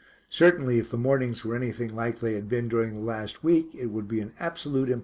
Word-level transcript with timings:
Certainly 0.31 0.79
if 0.79 0.89
the 0.89 0.97
mornings 0.97 1.45
were 1.45 1.55
anything 1.55 1.95
like 1.95 2.21
they 2.21 2.33
had 2.33 2.49
been 2.49 2.67
during 2.67 2.95
the 2.95 2.99
last 3.01 3.43
week 3.43 3.69
it 3.75 3.91
would 3.91 4.07
be 4.07 4.19
an 4.19 4.33
absolute 4.39 4.89
impossibility. 4.89 4.99